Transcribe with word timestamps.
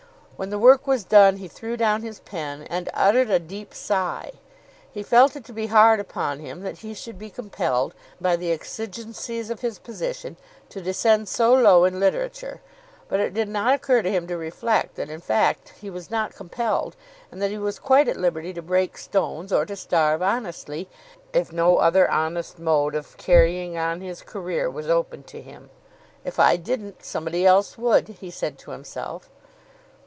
When 0.41 0.49
the 0.49 0.57
work 0.57 0.87
was 0.87 1.03
done 1.03 1.37
he 1.37 1.47
threw 1.47 1.77
down 1.77 2.01
his 2.01 2.19
pen 2.19 2.63
and 2.63 2.89
uttered 2.95 3.29
a 3.29 3.37
deep 3.37 3.75
sigh. 3.75 4.31
He 4.91 5.03
felt 5.03 5.35
it 5.35 5.45
to 5.45 5.53
be 5.53 5.67
hard 5.67 5.99
upon 5.99 6.39
him 6.39 6.61
that 6.63 6.79
he 6.79 6.95
should 6.95 7.19
be 7.19 7.29
compelled, 7.29 7.93
by 8.19 8.35
the 8.35 8.51
exigencies 8.51 9.51
of 9.51 9.59
his 9.59 9.77
position, 9.77 10.37
to 10.69 10.81
descend 10.81 11.29
so 11.29 11.53
low 11.53 11.85
in 11.85 11.99
literature; 11.99 12.59
but 13.07 13.19
it 13.19 13.35
did 13.35 13.49
not 13.49 13.75
occur 13.75 14.01
to 14.01 14.09
him 14.09 14.25
to 14.25 14.35
reflect 14.35 14.95
that 14.95 15.11
in 15.11 15.21
fact 15.21 15.73
he 15.79 15.91
was 15.91 16.09
not 16.09 16.33
compelled, 16.33 16.95
and 17.31 17.39
that 17.39 17.51
he 17.51 17.57
was 17.59 17.77
quite 17.77 18.07
at 18.07 18.17
liberty 18.17 18.51
to 18.51 18.63
break 18.63 18.97
stones, 18.97 19.53
or 19.53 19.63
to 19.67 19.75
starve 19.75 20.23
honestly, 20.23 20.89
if 21.33 21.51
no 21.53 21.77
other 21.77 22.09
honest 22.09 22.57
mode 22.57 22.95
of 22.95 23.15
carrying 23.17 23.77
on 23.77 24.01
his 24.01 24.23
career 24.23 24.71
was 24.71 24.89
open 24.89 25.21
to 25.21 25.39
him. 25.39 25.69
"If 26.25 26.39
I 26.39 26.55
didn't, 26.57 27.05
somebody 27.05 27.45
else 27.45 27.77
would," 27.77 28.07
he 28.07 28.31
said 28.31 28.57
to 28.57 28.71
himself. 28.71 29.29